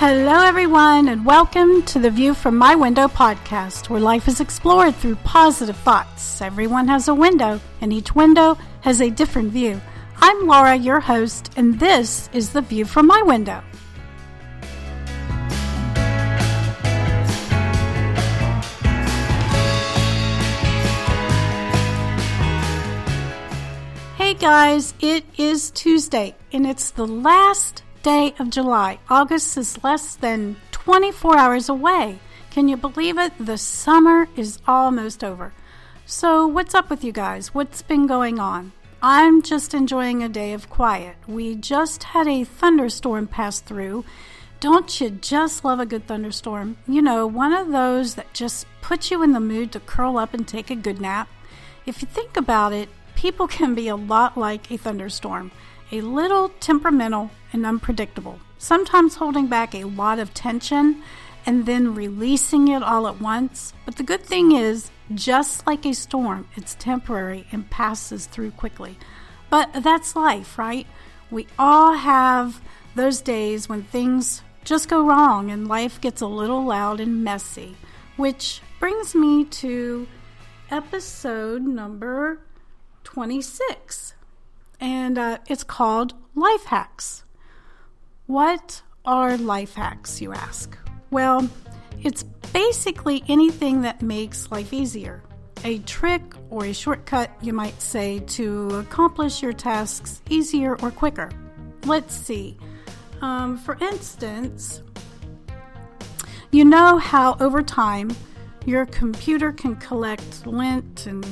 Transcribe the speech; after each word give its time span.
Hello, 0.00 0.44
everyone, 0.44 1.08
and 1.08 1.26
welcome 1.26 1.82
to 1.82 1.98
the 1.98 2.08
View 2.08 2.32
from 2.32 2.56
My 2.56 2.76
Window 2.76 3.08
podcast, 3.08 3.90
where 3.90 4.00
life 4.00 4.28
is 4.28 4.40
explored 4.40 4.94
through 4.94 5.16
positive 5.16 5.76
thoughts. 5.78 6.40
Everyone 6.40 6.86
has 6.86 7.08
a 7.08 7.14
window, 7.16 7.60
and 7.80 7.92
each 7.92 8.14
window 8.14 8.56
has 8.82 9.00
a 9.00 9.10
different 9.10 9.50
view. 9.50 9.80
I'm 10.18 10.46
Laura, 10.46 10.76
your 10.76 11.00
host, 11.00 11.52
and 11.56 11.80
this 11.80 12.30
is 12.32 12.50
the 12.50 12.60
View 12.60 12.84
from 12.84 13.08
My 13.08 13.22
Window. 13.22 13.60
Hey 24.16 24.34
guys, 24.34 24.94
it 25.00 25.24
is 25.36 25.72
Tuesday, 25.72 26.36
and 26.52 26.68
it's 26.68 26.92
the 26.92 27.04
last 27.04 27.82
day 28.02 28.34
of 28.38 28.50
July. 28.50 28.98
August 29.08 29.56
is 29.56 29.82
less 29.82 30.14
than 30.14 30.56
24 30.72 31.36
hours 31.36 31.68
away. 31.68 32.18
Can 32.50 32.68
you 32.68 32.76
believe 32.76 33.18
it? 33.18 33.32
The 33.38 33.58
summer 33.58 34.28
is 34.36 34.58
almost 34.66 35.22
over. 35.22 35.52
So, 36.06 36.46
what's 36.46 36.74
up 36.74 36.90
with 36.90 37.04
you 37.04 37.12
guys? 37.12 37.54
What's 37.54 37.82
been 37.82 38.06
going 38.06 38.38
on? 38.38 38.72
I'm 39.02 39.42
just 39.42 39.74
enjoying 39.74 40.22
a 40.22 40.28
day 40.28 40.52
of 40.54 40.70
quiet. 40.70 41.16
We 41.26 41.54
just 41.54 42.02
had 42.02 42.26
a 42.26 42.44
thunderstorm 42.44 43.26
pass 43.26 43.60
through. 43.60 44.04
Don't 44.60 45.00
you 45.00 45.10
just 45.10 45.64
love 45.64 45.78
a 45.78 45.86
good 45.86 46.06
thunderstorm? 46.06 46.78
You 46.88 47.02
know, 47.02 47.26
one 47.26 47.52
of 47.52 47.70
those 47.70 48.14
that 48.14 48.32
just 48.32 48.66
puts 48.80 49.10
you 49.10 49.22
in 49.22 49.32
the 49.32 49.40
mood 49.40 49.70
to 49.72 49.80
curl 49.80 50.18
up 50.18 50.34
and 50.34 50.48
take 50.48 50.70
a 50.70 50.74
good 50.74 51.00
nap. 51.00 51.28
If 51.86 52.02
you 52.02 52.08
think 52.08 52.36
about 52.36 52.72
it, 52.72 52.88
people 53.14 53.46
can 53.58 53.74
be 53.74 53.88
a 53.88 53.96
lot 53.96 54.36
like 54.36 54.70
a 54.70 54.76
thunderstorm 54.76 55.52
a 55.90 56.00
little 56.00 56.50
temperamental 56.60 57.30
and 57.52 57.64
unpredictable, 57.64 58.38
sometimes 58.58 59.16
holding 59.16 59.46
back 59.46 59.74
a 59.74 59.84
lot 59.84 60.18
of 60.18 60.34
tension 60.34 61.02
and 61.46 61.66
then 61.66 61.94
releasing 61.94 62.68
it 62.68 62.82
all 62.82 63.06
at 63.08 63.20
once. 63.20 63.72
But 63.86 63.96
the 63.96 64.02
good 64.02 64.22
thing 64.22 64.52
is, 64.52 64.90
just 65.14 65.66
like 65.66 65.86
a 65.86 65.94
storm, 65.94 66.46
it's 66.56 66.74
temporary 66.74 67.46
and 67.50 67.70
passes 67.70 68.26
through 68.26 68.50
quickly. 68.50 68.98
But 69.48 69.70
that's 69.82 70.14
life, 70.14 70.58
right? 70.58 70.86
We 71.30 71.46
all 71.58 71.94
have 71.94 72.60
those 72.94 73.22
days 73.22 73.68
when 73.68 73.84
things 73.84 74.42
just 74.64 74.88
go 74.88 75.06
wrong 75.06 75.50
and 75.50 75.68
life 75.68 76.00
gets 76.00 76.20
a 76.20 76.26
little 76.26 76.64
loud 76.64 77.00
and 77.00 77.24
messy, 77.24 77.76
which 78.16 78.60
brings 78.78 79.14
me 79.14 79.44
to 79.44 80.06
episode 80.70 81.62
number 81.62 82.40
26 83.04 84.14
and 84.80 85.18
uh, 85.18 85.38
it's 85.48 85.64
called 85.64 86.14
Life 86.34 86.64
Hacks. 86.64 87.24
What 88.26 88.82
are 89.04 89.36
life 89.38 89.74
hacks, 89.74 90.20
you 90.20 90.32
ask? 90.32 90.76
Well, 91.10 91.48
it's 92.02 92.22
basically 92.52 93.24
anything 93.28 93.82
that 93.82 94.02
makes 94.02 94.50
life 94.50 94.72
easier. 94.72 95.22
A 95.64 95.78
trick 95.80 96.22
or 96.50 96.66
a 96.66 96.72
shortcut, 96.74 97.30
you 97.40 97.52
might 97.52 97.80
say, 97.80 98.20
to 98.20 98.68
accomplish 98.78 99.42
your 99.42 99.52
tasks 99.52 100.20
easier 100.28 100.76
or 100.82 100.90
quicker. 100.90 101.30
Let's 101.84 102.14
see. 102.14 102.58
Um, 103.22 103.56
for 103.56 103.76
instance, 103.80 104.82
you 106.50 106.64
know 106.64 106.98
how 106.98 107.36
over 107.40 107.62
time 107.62 108.10
your 108.66 108.86
computer 108.86 109.52
can 109.52 109.76
collect 109.76 110.46
lint 110.46 111.06
and 111.06 111.26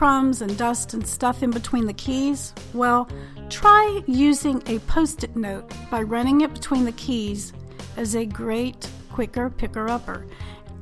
crumbs 0.00 0.40
and 0.40 0.56
dust 0.56 0.94
and 0.94 1.06
stuff 1.06 1.42
in 1.42 1.50
between 1.50 1.84
the 1.84 1.92
keys? 1.92 2.54
Well, 2.72 3.06
try 3.50 4.00
using 4.06 4.62
a 4.64 4.78
post 4.78 5.24
it 5.24 5.36
note 5.36 5.70
by 5.90 6.00
running 6.00 6.40
it 6.40 6.54
between 6.54 6.86
the 6.86 6.92
keys 6.92 7.52
as 7.98 8.16
a 8.16 8.24
great, 8.24 8.88
quicker 9.12 9.50
picker 9.50 9.90
upper. 9.90 10.24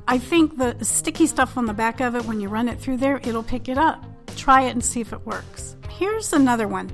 I 0.07 0.19
think 0.19 0.57
the 0.57 0.77
sticky 0.85 1.27
stuff 1.27 1.59
on 1.59 1.67
the 1.67 1.73
back 1.73 1.99
of 1.99 2.15
it, 2.15 2.27
when 2.27 2.41
you 2.41 2.49
run 2.49 2.69
it 2.69 2.79
through 2.79 2.99
there, 2.99 3.17
it'll 3.25 3.43
pick 3.43 3.69
it 3.69 3.77
up. 3.77 4.05
Try 4.37 4.63
it 4.69 4.71
and 4.71 4.85
see 4.85 5.01
if 5.01 5.13
it 5.13 5.27
works. 5.27 5.75
Here's 5.91 6.33
another 6.33 6.69
one. 6.69 6.89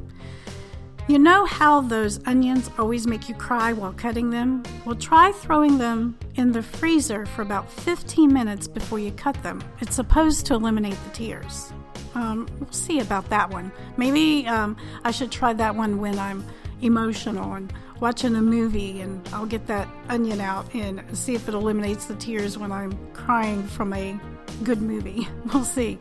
You 1.09 1.19
know 1.19 1.45
how 1.45 1.83
those 1.83 2.27
onions 2.27 2.71
always 2.79 3.07
make 3.07 3.29
you 3.29 3.35
cry 3.35 3.75
while 3.75 3.93
cutting 3.93 4.31
them? 4.31 4.63
Well, 4.87 4.97
try 4.97 5.31
throwing 5.31 5.77
them 5.77 6.19
in 6.37 6.53
the 6.53 6.63
freezer 6.63 7.27
for 7.27 7.43
about 7.43 7.71
15 7.71 8.33
minutes 8.33 8.67
before 8.67 8.99
you 8.99 9.13
cut 9.13 9.43
them. 9.43 9.63
It's 9.83 9.97
supposed 9.97 10.47
to 10.47 10.55
eliminate 10.55 10.97
the 11.05 11.11
tears. 11.11 11.75
Um, 12.15 12.49
we'll 12.61 12.73
see 12.73 13.01
about 13.01 13.29
that 13.31 13.51
one. 13.51 13.73
Maybe 13.97 14.47
um, 14.47 14.77
I 15.05 15.11
should 15.11 15.33
try 15.33 15.53
that 15.55 15.75
one 15.75 16.01
when 16.01 16.19
I'm 16.19 16.45
emotional 16.81 17.55
and 17.55 17.73
watching 18.01 18.37
a 18.37 18.43
movie, 18.43 19.01
and 19.01 19.27
I'll 19.33 19.47
get 19.47 19.67
that 19.69 19.89
onion 20.09 20.41
out 20.41 20.73
and 20.75 21.03
see 21.17 21.35
if 21.35 21.49
it 21.49 21.55
eliminates 21.55 22.07
the 22.07 22.15
tears 22.17 22.59
when 22.59 22.73
I'm 22.73 22.93
crying 23.13 23.63
from 23.65 23.93
a 23.93 24.19
good 24.63 24.83
movie. 24.83 25.29
We'll 25.53 25.65
see. 25.65 25.99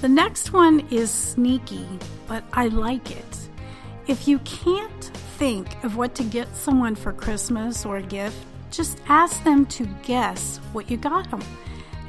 The 0.00 0.08
next 0.08 0.52
one 0.52 0.80
is 0.90 1.10
sneaky, 1.10 1.86
but 2.26 2.42
I 2.52 2.68
like 2.68 3.10
it. 3.10 3.48
If 4.06 4.26
you 4.26 4.38
can't 4.40 5.04
think 5.38 5.82
of 5.84 5.96
what 5.96 6.14
to 6.16 6.22
get 6.22 6.56
someone 6.56 6.94
for 6.94 7.12
Christmas 7.12 7.84
or 7.84 7.98
a 7.98 8.02
gift, 8.02 8.36
just 8.70 8.98
ask 9.08 9.42
them 9.44 9.66
to 9.66 9.86
guess 10.02 10.58
what 10.72 10.90
you 10.90 10.96
got 10.96 11.30
them. 11.30 11.42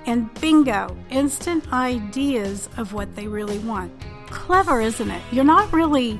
And 0.05 0.33
bingo, 0.41 0.95
instant 1.09 1.71
ideas 1.71 2.69
of 2.77 2.93
what 2.93 3.15
they 3.15 3.27
really 3.27 3.59
want. 3.59 3.91
Clever, 4.27 4.81
isn't 4.81 5.11
it? 5.11 5.21
You're 5.31 5.43
not 5.43 5.71
really 5.71 6.19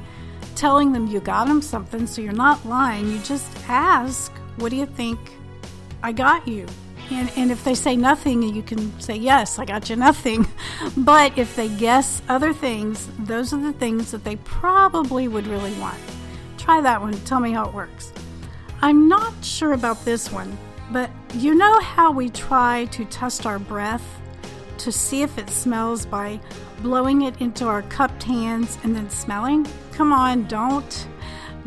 telling 0.56 0.92
them 0.92 1.08
you 1.08 1.20
got 1.20 1.48
them 1.48 1.62
something, 1.62 2.06
so 2.06 2.22
you're 2.22 2.34
not 2.34 2.66
lying. 2.66 3.10
You 3.10 3.20
just 3.20 3.48
ask, 3.68 4.32
What 4.58 4.70
do 4.70 4.76
you 4.76 4.86
think 4.86 5.20
I 6.04 6.12
got 6.12 6.48
you? 6.48 6.68
And, 7.10 7.30
and 7.36 7.52
if 7.52 7.64
they 7.64 7.76
say 7.76 7.96
nothing, 7.96 8.44
you 8.44 8.62
can 8.62 9.00
say, 9.00 9.16
Yes, 9.16 9.60
I 9.60 9.66
got 9.66 9.90
you 9.90 9.96
nothing. 9.96 10.48
but 10.98 11.38
if 11.38 11.56
they 11.56 11.70
guess 11.70 12.22
other 12.30 12.54
things, 12.54 13.10
those 13.20 13.54
are 13.54 13.62
the 13.62 13.74
things 13.74 14.12
that 14.12 14.24
they 14.24 14.36
probably 14.38 15.28
would 15.28 15.48
really 15.48 15.74
want. 15.80 16.00
Try 16.58 16.82
that 16.82 17.02
one. 17.02 17.14
Tell 17.26 17.40
me 17.40 17.52
how 17.52 17.68
it 17.68 17.74
works. 17.74 18.14
I'm 18.82 19.08
not 19.08 19.34
sure 19.44 19.74
about 19.74 20.04
this 20.06 20.32
one. 20.32 20.58
But 20.92 21.10
you 21.34 21.56
know 21.56 21.80
how 21.80 22.12
we 22.12 22.30
try 22.30 22.86
to 22.92 23.06
test 23.06 23.46
our 23.46 23.60
breath 23.60 24.04
to 24.80 24.92
see 24.92 25.22
if 25.22 25.38
it 25.38 25.50
smells 25.50 26.06
by 26.06 26.40
blowing 26.82 27.22
it 27.22 27.40
into 27.40 27.66
our 27.66 27.84
cupped 27.84 28.24
hands 28.24 28.78
and 28.84 28.94
then 28.96 29.10
smelling? 29.10 29.66
Come 29.94 30.12
on, 30.12 30.48
don't. 30.48 31.08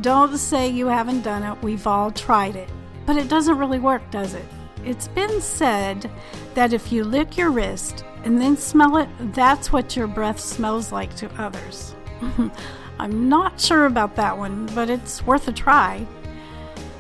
Don't 0.00 0.36
say 0.36 0.68
you 0.68 0.88
haven't 0.88 1.22
done 1.22 1.42
it. 1.42 1.62
We've 1.62 1.86
all 1.86 2.10
tried 2.10 2.56
it. 2.56 2.68
But 3.06 3.16
it 3.16 3.28
doesn't 3.28 3.58
really 3.58 3.78
work, 3.78 4.02
does 4.10 4.34
it? 4.34 4.44
It's 4.84 5.08
been 5.08 5.40
said 5.40 6.10
that 6.54 6.74
if 6.74 6.92
you 6.92 7.04
lick 7.04 7.38
your 7.38 7.50
wrist 7.50 8.04
and 8.24 8.38
then 8.38 8.56
smell 8.56 8.98
it, 8.98 9.08
that's 9.32 9.72
what 9.72 9.96
your 9.96 10.06
breath 10.06 10.40
smells 10.40 10.92
like 10.92 11.14
to 11.16 11.30
others. 11.40 11.94
I'm 12.98 13.28
not 13.28 13.58
sure 13.58 13.86
about 13.86 14.16
that 14.16 14.36
one, 14.36 14.66
but 14.74 14.90
it's 14.90 15.24
worth 15.26 15.48
a 15.48 15.52
try. 15.52 16.06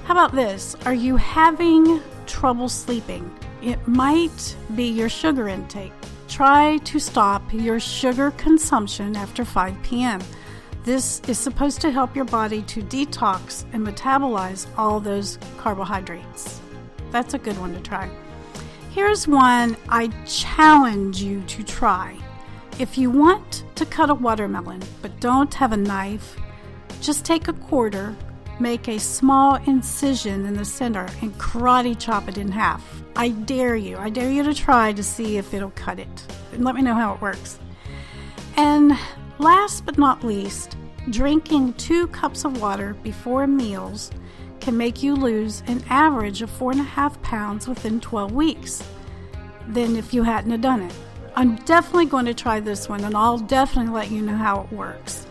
How 0.04 0.14
about 0.14 0.32
this? 0.32 0.74
Are 0.86 0.94
you 0.94 1.16
having 1.16 2.00
trouble 2.26 2.68
sleeping. 2.68 3.30
It 3.62 3.86
might 3.86 4.56
be 4.74 4.84
your 4.84 5.08
sugar 5.08 5.48
intake. 5.48 5.92
Try 6.28 6.78
to 6.78 6.98
stop 6.98 7.42
your 7.52 7.78
sugar 7.78 8.32
consumption 8.32 9.16
after 9.16 9.44
5 9.44 9.82
p.m. 9.82 10.20
This 10.84 11.20
is 11.28 11.38
supposed 11.38 11.80
to 11.80 11.90
help 11.90 12.14
your 12.14 12.26
body 12.26 12.62
to 12.62 12.82
detox 12.82 13.64
and 13.72 13.86
metabolize 13.86 14.66
all 14.76 15.00
those 15.00 15.38
carbohydrates. 15.56 16.60
That's 17.10 17.34
a 17.34 17.38
good 17.38 17.58
one 17.58 17.72
to 17.74 17.80
try. 17.80 18.10
Here's 18.90 19.26
one 19.26 19.76
I 19.88 20.08
challenge 20.26 21.22
you 21.22 21.42
to 21.42 21.62
try. 21.62 22.16
If 22.78 22.98
you 22.98 23.10
want 23.10 23.64
to 23.76 23.86
cut 23.86 24.10
a 24.10 24.14
watermelon 24.14 24.82
but 25.00 25.20
don't 25.20 25.54
have 25.54 25.72
a 25.72 25.76
knife, 25.76 26.36
just 27.00 27.24
take 27.24 27.48
a 27.48 27.52
quarter 27.52 28.14
make 28.60 28.88
a 28.88 28.98
small 28.98 29.56
incision 29.66 30.46
in 30.46 30.54
the 30.54 30.64
center 30.64 31.08
and 31.22 31.36
karate 31.38 31.98
chop 31.98 32.28
it 32.28 32.38
in 32.38 32.50
half. 32.50 33.02
I 33.16 33.30
dare 33.30 33.76
you, 33.76 33.96
I 33.96 34.10
dare 34.10 34.30
you 34.30 34.42
to 34.42 34.54
try 34.54 34.92
to 34.92 35.02
see 35.02 35.36
if 35.36 35.54
it'll 35.54 35.70
cut 35.70 35.98
it. 35.98 36.26
And 36.52 36.64
let 36.64 36.74
me 36.74 36.82
know 36.82 36.94
how 36.94 37.14
it 37.14 37.20
works. 37.20 37.58
And 38.56 38.96
last 39.38 39.84
but 39.84 39.98
not 39.98 40.24
least, 40.24 40.76
drinking 41.10 41.74
two 41.74 42.06
cups 42.08 42.44
of 42.44 42.60
water 42.60 42.94
before 43.02 43.46
meals 43.46 44.10
can 44.60 44.76
make 44.76 45.02
you 45.02 45.14
lose 45.14 45.62
an 45.66 45.84
average 45.90 46.40
of 46.40 46.50
four 46.50 46.72
and 46.72 46.80
a 46.80 46.84
half 46.84 47.20
pounds 47.22 47.68
within 47.68 48.00
12 48.00 48.32
weeks 48.32 48.82
than 49.68 49.96
if 49.96 50.14
you 50.14 50.22
hadn't 50.22 50.60
done 50.60 50.82
it. 50.82 50.94
I'm 51.36 51.56
definitely 51.64 52.06
going 52.06 52.26
to 52.26 52.34
try 52.34 52.60
this 52.60 52.88
one 52.88 53.02
and 53.04 53.16
I'll 53.16 53.38
definitely 53.38 53.92
let 53.92 54.10
you 54.10 54.22
know 54.22 54.36
how 54.36 54.62
it 54.62 54.72
works. 54.72 55.23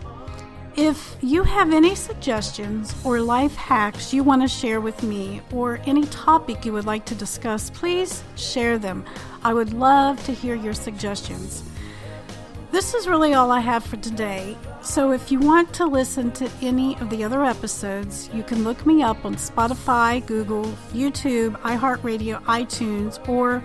If 0.76 1.18
you 1.22 1.44
have 1.44 1.72
any 1.72 1.94
suggestions 1.94 2.96
or 3.06 3.22
life 3.22 3.56
hacks 3.56 4.12
you 4.12 4.24
want 4.24 4.42
to 4.42 4.48
share 4.48 4.82
with 4.82 5.04
me 5.04 5.40
or 5.54 5.80
any 5.86 6.04
topic 6.06 6.66
you 6.66 6.74
would 6.74 6.86
like 6.86 7.06
to 7.06 7.16
discuss, 7.16 7.70
please 7.70 8.24
share 8.36 8.80
them. 8.80 9.06
I 9.44 9.54
would 9.54 9.72
love 9.72 10.26
to 10.26 10.34
hear 10.34 10.56
your 10.56 10.74
suggestions. 10.74 11.62
This 12.72 12.96
is 12.96 13.08
really 13.08 13.36
all 13.36 13.52
I 13.52 13.60
have 13.60 13.86
for 13.86 13.98
today. 13.98 14.58
So 14.82 15.12
if 15.12 15.32
you 15.32 15.38
want 15.38 15.72
to 15.76 15.86
listen 15.86 16.32
to 16.32 16.50
any 16.64 16.98
of 16.98 17.12
the 17.12 17.24
other 17.24 17.46
episodes, 17.46 18.32
you 18.34 18.42
can 18.42 18.64
look 18.64 18.84
me 18.84 19.04
up 19.04 19.26
on 19.26 19.36
Spotify, 19.36 20.26
Google, 20.26 20.66
YouTube, 20.92 21.52
iHeartRadio, 21.62 22.42
iTunes, 22.46 23.30
or 23.30 23.64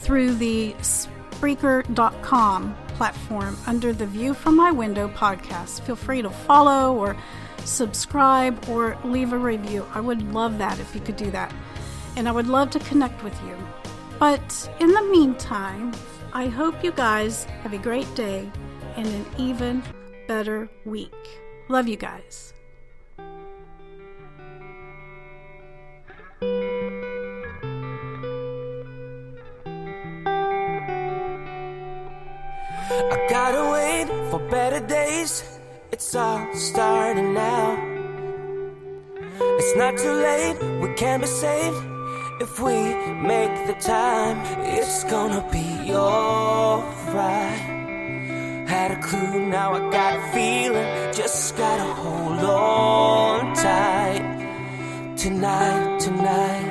through 0.00 0.34
the 0.34 0.74
Spreaker.com 0.82 2.76
platform 3.00 3.56
under 3.66 3.94
the 3.94 4.04
View 4.04 4.34
from 4.34 4.54
My 4.54 4.70
Window 4.70 5.08
podcast. 5.08 5.80
Feel 5.84 5.96
free 5.96 6.20
to 6.20 6.28
follow 6.28 6.94
or 6.94 7.16
subscribe 7.64 8.68
or 8.68 8.94
leave 9.04 9.32
a 9.32 9.38
review. 9.38 9.86
I 9.94 10.02
would 10.02 10.34
love 10.34 10.58
that 10.58 10.78
if 10.78 10.94
you 10.94 11.00
could 11.00 11.16
do 11.16 11.30
that. 11.30 11.50
And 12.16 12.28
I 12.28 12.32
would 12.32 12.46
love 12.46 12.68
to 12.72 12.78
connect 12.80 13.24
with 13.24 13.32
you. 13.46 13.56
But 14.18 14.70
in 14.80 14.92
the 14.92 15.02
meantime, 15.04 15.94
I 16.34 16.48
hope 16.48 16.84
you 16.84 16.92
guys 16.92 17.44
have 17.62 17.72
a 17.72 17.78
great 17.78 18.14
day 18.14 18.52
and 18.96 19.06
an 19.06 19.24
even 19.38 19.82
better 20.28 20.68
week. 20.84 21.40
Love 21.70 21.88
you 21.88 21.96
guys. 21.96 22.52
I 32.92 33.26
gotta 33.28 33.70
wait 33.70 34.08
for 34.30 34.40
better 34.50 34.84
days. 34.84 35.44
It's 35.92 36.12
all 36.16 36.44
starting 36.54 37.32
now. 37.34 37.78
It's 39.40 39.76
not 39.76 39.96
too 39.96 40.12
late, 40.12 40.56
we 40.82 40.92
can 40.94 41.20
be 41.20 41.28
saved 41.28 41.76
if 42.40 42.58
we 42.58 42.78
make 43.32 43.68
the 43.68 43.74
time. 43.74 44.38
It's 44.64 45.04
gonna 45.04 45.46
be 45.52 45.94
alright. 45.94 47.60
Had 48.66 48.90
a 48.90 49.00
clue, 49.00 49.38
now 49.46 49.72
I 49.74 49.90
got 49.92 50.18
a 50.18 50.22
feeling. 50.32 51.12
Just 51.12 51.56
gotta 51.56 51.92
hold 51.94 52.40
on 52.40 53.54
tight. 53.54 55.14
Tonight, 55.16 56.00
tonight. 56.00 56.69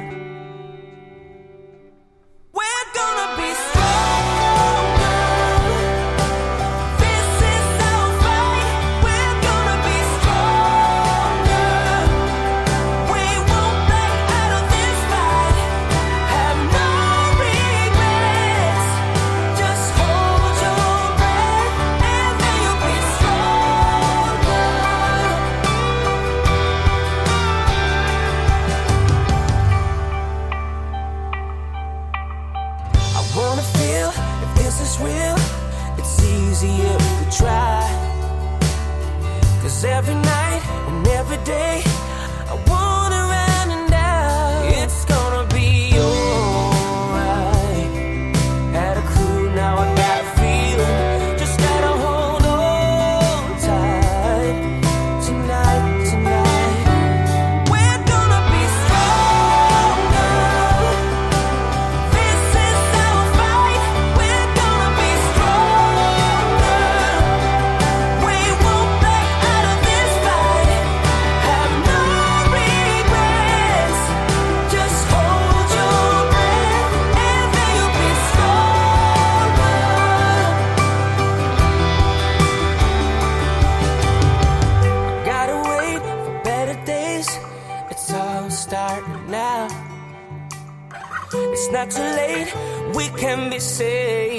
Too 91.90 92.02
late, 92.02 92.54
we 92.96 93.10
can 93.10 93.50
be 93.50 93.60
saved 93.60 94.39